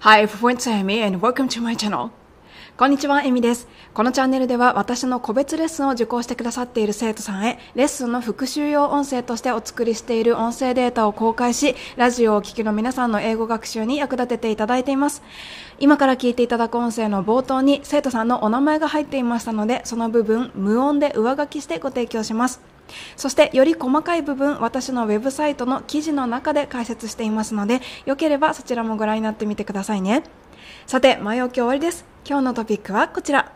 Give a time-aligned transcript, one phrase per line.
[0.00, 2.12] Hi everyone, Amy and welcome to my channel.
[2.78, 3.68] こんにちは、エミです。
[3.94, 15.22] このチャンネルでは私の個別レッスンを受講してくださっている生徒さんへ、レッスンの復習用音声としてお作りしている音声データを公開し、ラジオをお聞きの皆さんの英語学習に役立てていただいています。
[15.78, 22.60] 今から聞いていただく音声の冒頭に生徒さんのお名前が入っていましたので、その部分、無音で上書きしてご提供します。
[23.16, 30.24] そしてより細かい部分、私のウェブサイトの記事の中で解説していますので、よければそちらもご覧になってみてくださいね。
[30.86, 32.15] さて、前置き終わりです。
[32.28, 33.52] 今日のトピックはこちら。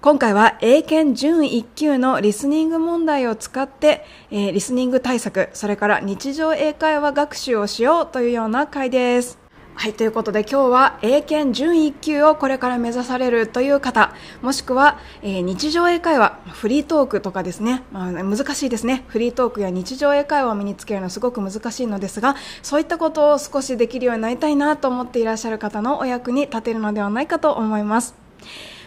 [0.00, 9.49] 今回は英検準1級のリスニング問題を使って、えー、リスニング対策、それから日常英会話学習をしようというような回です。
[9.74, 19.04] はい、ということで今日は英検準1級をこれから目指されるという方、もしくは、えー、日常英会話、フリートークとかですね、まあ、難しいですね。
[19.08, 28.14] フリートークや日常英会話を身につけるのすごく難しいのですが、そういったことを少しできるようになりたいなと思っていらっしゃる方のお役に立てるのではないかと思います。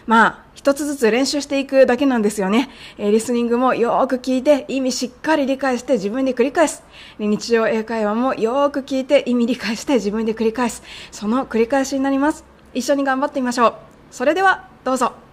[0.06, 2.70] まあ、一つずつ練習していくだけなんですよね。
[2.96, 6.82] えー、リスニングもよーく聞いて、意味しっかり理解して自分で繰り返す。
[7.18, 10.82] 日常英会話もよーく聞いて、意味理解して自分で繰り返す。
[11.12, 12.46] その繰り返しになります。
[12.72, 13.74] 一緒に頑張ってみましょう。
[14.10, 15.23] それでは、どうぞ。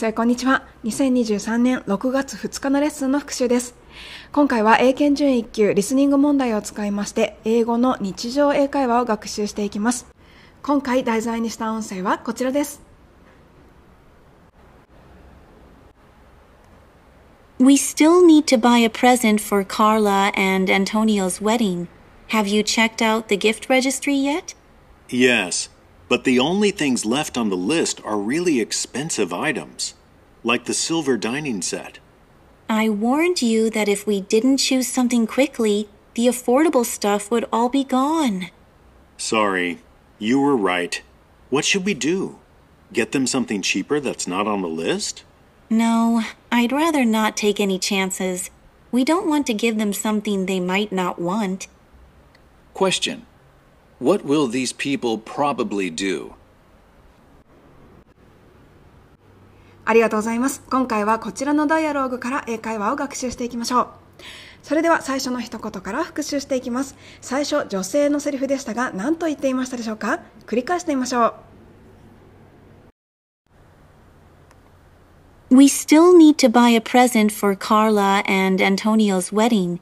[0.00, 0.64] こんにちは。
[0.84, 3.74] 2023年6月2日のレッスンの復習です。
[4.32, 10.06] 今回は英検準1級リスニング問題を使いまして、英語の日常英会話を学習していきます。
[10.62, 12.80] 今回題材にした音声はこちらです。
[17.58, 21.88] We still need to buy a present for Carla and Antonio's wedding.
[22.28, 24.54] Have you checked out the gift registry yet?
[25.10, 25.68] Yes.
[26.10, 29.94] But the only things left on the list are really expensive items,
[30.42, 32.00] like the silver dining set.
[32.68, 37.68] I warned you that if we didn't choose something quickly, the affordable stuff would all
[37.68, 38.50] be gone.
[39.18, 39.78] Sorry,
[40.18, 41.00] you were right.
[41.48, 42.40] What should we do?
[42.92, 45.22] Get them something cheaper that's not on the list?
[45.70, 48.50] No, I'd rather not take any chances.
[48.90, 51.68] We don't want to give them something they might not want.
[52.74, 53.26] Question
[54.00, 56.32] what will these people probably do?
[59.84, 60.62] ありがとうございます。
[60.70, 63.88] 今回はこちらのダイアローグから英会話を学習していきましょう。
[64.62, 66.94] それでは最初の一言から復習していきます。
[67.20, 70.20] 最初、女性のセリフでしたが、何と言っていましたでしょうか？
[70.46, 71.34] 繰り返してみましょ
[75.50, 75.56] う。
[75.56, 79.80] We still need to buy a present for Carla and Antonio's wedding.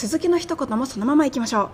[0.00, 1.68] 続きの一言もそのままいきましょう。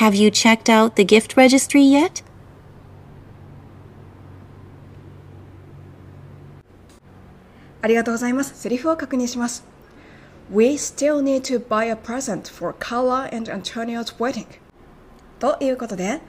[0.00, 2.24] Have you checked out the gift registry yet?
[7.80, 8.60] ありがとうございます。
[8.60, 9.64] セリフを確認します。
[10.52, 14.46] We still need to buy a present for Carla and Antonio's wedding.
[15.38, 16.20] ということで、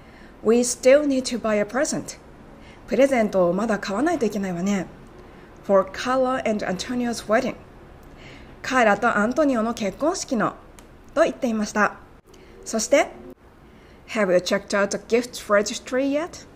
[0.44, 2.20] We still need to buy a present.
[2.86, 4.86] プレゼントをまだ買わないといけないわね。
[5.64, 7.56] For Carla and Antonio's wedding.
[8.62, 10.54] カーラとアントニオの結婚式の
[11.14, 11.96] と言っていました。
[12.64, 13.08] そして、
[14.10, 16.48] Have you checked out the gift registry yet?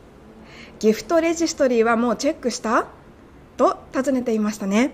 [0.79, 2.87] ギフトレジストリーはもうチェックした？
[3.57, 4.91] と尋ねていましたね。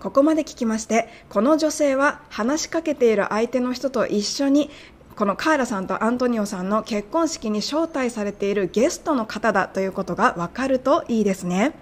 [0.00, 4.70] ここまで聞きまして、この女性は話しかけている相手の人と一緒に
[5.16, 11.72] このカーラさんとアントニオさんの結婚式に招待されているゲストの方だということがわかるといいですね。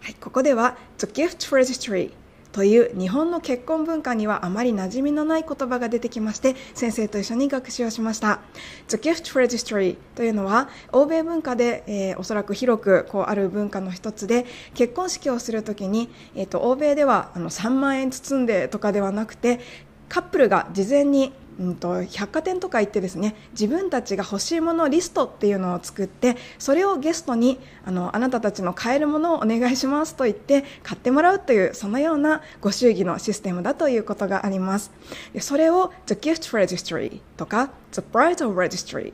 [0.00, 2.12] はい、ここでは The Gift Registry
[2.52, 8.40] という日本の結婚文化にはあまり馴染みのない言葉が出てきまして先生と一緒に学習をしました。
[8.88, 19.60] The Gift Registry というのは欧米文化で、えー、おそらく広くこうある文化の一つで結婚式をするときに、えーと、欧米ではあの3万円包んでとかではなくて
[20.08, 34.90] カップルが事前にうんと、百貨店とか行ってですね自分たちが欲しいものリストっていうのを作ってそれをゲストにあのあなたたちの買えるものをお願いしますと言って買ってもらうというそのようなご祝儀のシステムだということがあります。
[35.32, 39.12] でそれを The Gift Registry とか The Bridal Registry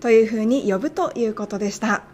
[0.00, 2.04] というふうに呼ぶということでした。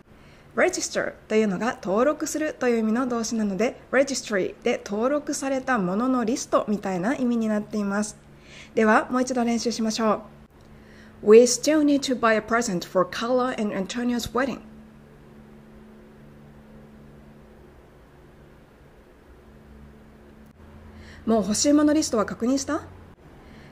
[0.57, 8.28] Register というのが登録するという意味の動詞なので registry で登録されたもののリストみたいな意味になっています。
[8.75, 10.23] では、もう一度練習しましょ
[11.23, 11.33] う。
[11.33, 14.61] We still need to buy a present for Carla and Antonio's wedding.
[21.27, 22.83] もう欲しいものリストは確認した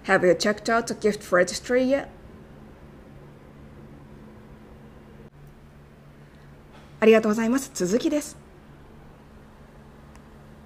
[0.04, 2.08] ?Have you checked out the gift registry yet?
[7.00, 7.70] ありがとうございます。
[7.72, 8.37] 続きです。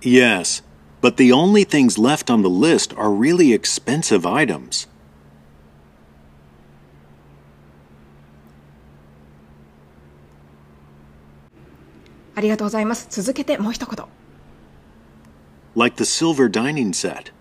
[0.01, 0.65] Yes,
[1.02, 4.88] but the only things left on the list are really expensive items.
[12.36, 13.08] ありがとうございます。
[13.10, 14.06] 続けてもう一言。
[15.76, 17.32] Like the silver dining set.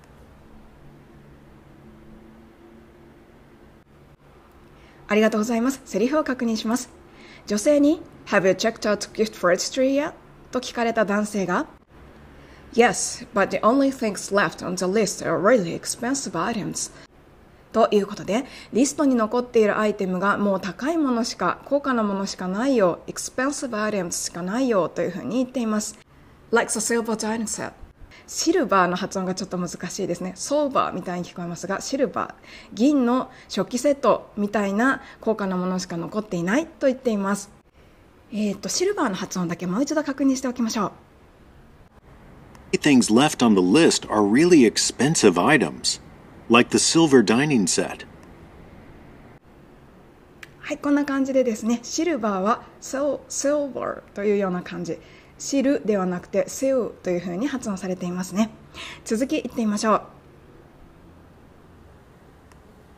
[5.08, 5.80] ありがとうございます。
[5.84, 6.90] セリフを確認します。
[7.46, 10.12] 女性に Have you checked out gift registry yet?
[10.50, 11.66] と聞かれた男性が
[12.73, 16.91] Yes, but the only things left on the list are really expensive items.
[17.71, 25.97] ということで、リストに残っているアイテムがもう高いものしか、高価なものしかないよ、expensive items しかないよというふうに言っています。
[26.51, 27.73] Like the silver dining set.
[28.27, 30.33] シルバーの発音がちょっと難しいですね。
[30.35, 32.33] ソーバーみたいに聞こえますが、シルバー。
[32.73, 37.49] 銀の食器セットみたいな高価なものしか残っていないと言っています。
[38.31, 40.91] えっ、と、シルバーの発音だけもう一度確認しておきましょう。
[42.72, 46.00] Things left on the list are really expensive items.
[46.50, 48.06] Like the silver dining set.
[50.60, 54.98] はい、こんな感じでですね、シルバーは sil- silver というような感じ。
[55.38, 58.50] シルではなくて sil というふうに発音されていますね。
[59.04, 60.02] 続き言ってみましょう。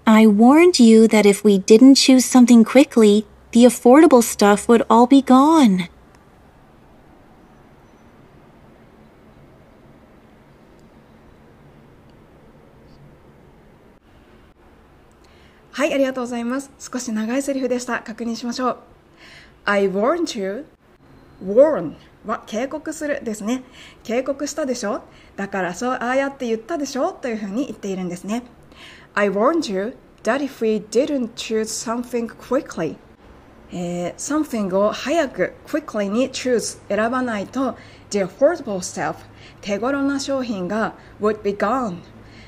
[0.04, 5.06] I warned you that if we didn't choose something quickly, the affordable stuff would all
[5.06, 5.88] be gone.
[15.73, 16.69] はい、ありがとうございます。
[16.79, 17.99] 少し長いセリフでした。
[18.01, 18.77] 確認しましょう。
[19.63, 20.65] I warned you.
[21.45, 21.93] warn
[22.25, 23.63] は警告するですね。
[24.03, 25.01] 警告したでしょ？
[25.37, 27.13] だからそう、ああやって言ったでしょ？
[27.13, 28.43] というふうに言っているんですね。
[29.13, 32.97] I warned you that if we didn't choose something quickly
[33.71, 37.77] えー something を早く quickly に choose 選ばないと
[38.09, 39.15] the affordable stuff
[39.61, 41.99] 手頃な商品が would be gone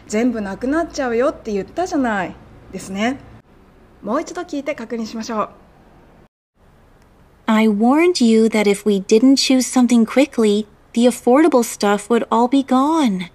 [0.07, 2.35] 全部なくなっちゃうよって言ったじゃない
[2.73, 3.19] ですね
[4.01, 5.49] もう一度聞いて確認しましょう
[7.45, 12.47] I warned you that if we didn't choose something quickly, the affordable stuff would all
[12.47, 13.29] be gone.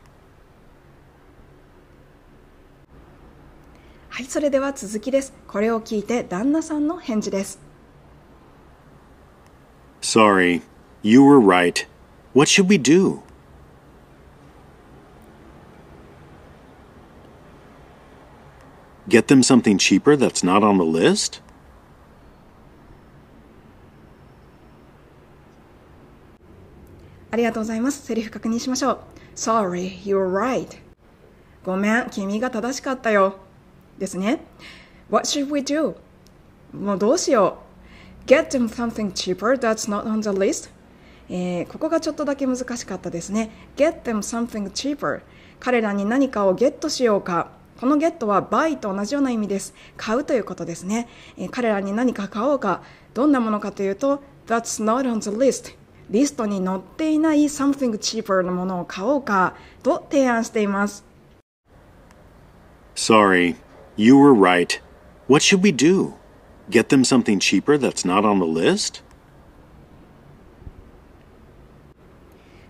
[4.09, 7.61] はいそれでは続きですこれを聞いて旦那さんの返事です
[10.01, 10.63] Sorry,
[11.03, 11.87] you were right.
[12.35, 13.21] What should we do?
[19.09, 21.41] Get them something cheaper that's not on the list?
[27.31, 28.99] ありがとうございますセリフ確認しましょう
[29.35, 30.79] Sorry, you're right
[31.65, 33.37] ごめん君が正しかったよ
[33.99, 34.41] ですね
[35.11, 35.95] What should we do?
[36.75, 37.59] もうどうしよ
[38.27, 40.71] う Get them something cheaper that's not on the list
[41.31, 45.23] えーここがちょっとだけ難しかったですね Get them something cheaper
[45.61, 49.73] 彼らに何かをゲットしようかこのゲットは buy と同じような意味です。
[49.97, 52.83] 買うということですね、えー彼らに何か買おうか
[53.15, 55.77] どんなものかというと That's not on the list
[56.11, 61.05] リストに載っていない something cheaper のものを買おうかと提案しています。
[62.97, 63.55] Sorry,
[63.97, 64.81] you were right.
[65.29, 66.15] What should we do?
[66.69, 69.05] Get them something cheaper that's not on the list?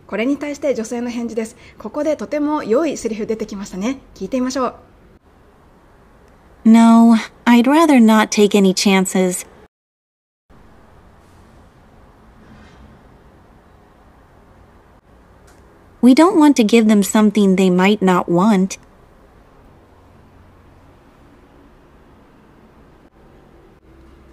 [0.06, 1.56] これに対して女性の返事です。
[1.78, 4.00] ここでとても良いセリフ出てきましたね。
[4.14, 4.74] 聞いてみましょう
[6.68, 9.46] No, I'd rather not take any chances.
[16.02, 18.78] We don't want to give them something they might not want.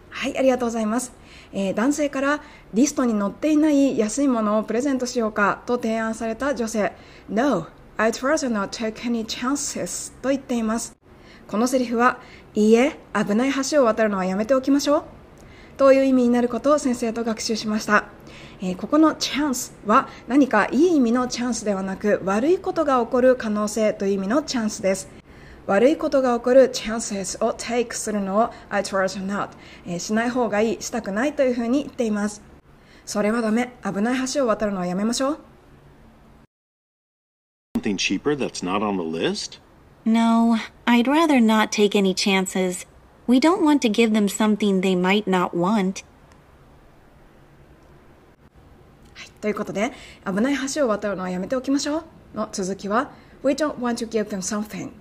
[0.10, 1.14] はい、ありがとうございます。
[1.54, 2.42] えー男性から
[2.74, 6.92] リストに載っていない安いものをプレゼントしようかと提案された女性
[7.30, 11.05] No, I'd rather not take any chances と言っています。
[11.48, 12.20] このセリフは、
[12.56, 15.04] いいえ、危ない橋を渡るのはやめておきましょう。
[15.78, 18.06] という意味になることを先生と学習しました。
[18.62, 25.10] えーここのチャンスは何かいい意味のチャンスではなく悪いことが起こる可能性という意味のチャンスです。
[25.68, 29.50] 悪いことが起こる chances を take するのを I trust not、
[29.86, 32.42] えーしない方がいい、したくないというふうに言っています。
[33.06, 33.74] それはダメ。
[33.84, 35.40] 危ない橋を渡るのはやめましょう。
[37.78, 39.65] Something cheaper that's not on the list?
[40.06, 42.86] No, I'd rather not take any chances.
[43.26, 46.04] We don't want to give them something they might not want.
[49.42, 49.94] ということで、
[50.26, 52.04] 危ない橋を渡るのはやめておきましょう。
[52.36, 53.12] の続きは、
[53.44, 54.92] We don't want to give them something.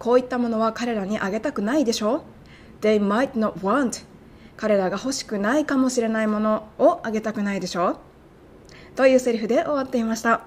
[0.00, 2.24] こういったものは彼らにあげたくないでしょ
[2.80, 4.04] They might not want.
[4.56, 8.00] 彼らが欲しくないかもしれないものをあげたくないでしょ
[8.96, 10.42] というセリフで終わっていました。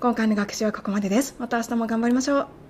[0.00, 1.36] 今回の学習はここまでです。
[1.38, 2.61] また明日も頑張りましょう。